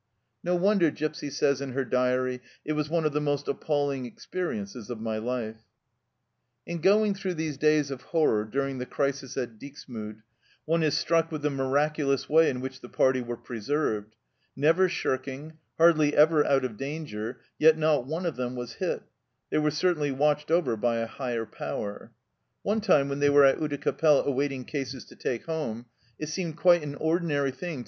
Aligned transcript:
No 0.43 0.55
wonder 0.55 0.89
Gipsy 0.89 1.29
says 1.29 1.61
in 1.61 1.73
her 1.73 1.85
diary," 1.85 2.41
It 2.65 2.73
was 2.73 2.89
one 2.89 3.05
of 3.05 3.13
the 3.13 3.21
most 3.21 3.47
appalling 3.47 4.07
experiences 4.07 4.89
of 4.89 4.99
my 4.99 5.19
life!" 5.19 5.61
In 6.65 6.81
going 6.81 7.13
through 7.13 7.35
these 7.35 7.55
days 7.55 7.91
of 7.91 8.01
horror 8.01 8.43
during 8.45 8.79
the 8.79 8.87
crisis 8.87 9.37
at 9.37 9.59
Dixmude 9.59 10.23
one 10.65 10.81
is 10.81 10.97
struck 10.97 11.31
with 11.31 11.43
the 11.43 11.51
miraculous 11.51 12.27
way 12.27 12.49
in 12.49 12.61
which 12.61 12.81
the 12.81 12.89
party 12.89 13.21
were 13.21 13.37
preserved. 13.37 14.15
Never 14.55 14.89
shirking, 14.89 15.59
hardly 15.77 16.15
ever 16.17 16.43
out 16.47 16.65
of 16.65 16.77
danger, 16.77 17.39
yet 17.59 17.77
not 17.77 18.07
one 18.07 18.25
of 18.25 18.37
them 18.37 18.55
was 18.55 18.73
hit; 18.81 19.03
they 19.51 19.59
were 19.59 19.69
certainly 19.69 20.11
watched 20.11 20.49
over 20.49 20.75
by 20.75 20.95
a 20.97 21.05
Higher 21.05 21.45
Power. 21.45 22.11
One 22.63 22.81
time, 22.81 23.07
when 23.07 23.19
they 23.19 23.29
were 23.29 23.45
at 23.45 23.59
Oudecappelle 23.59 24.25
awaiting 24.25 24.65
cases 24.65 25.05
to 25.05 25.15
take 25.15 25.45
home, 25.45 25.85
it 26.17 26.27
seemed 26.27 26.57
quite 26.57 26.81
an 26.81 26.95
ordinary 26.95 27.51
thing 27.51 27.59
to 27.59 27.73
M. 27.73 27.79